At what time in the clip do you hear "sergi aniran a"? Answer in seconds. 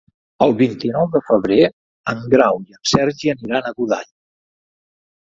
2.93-3.73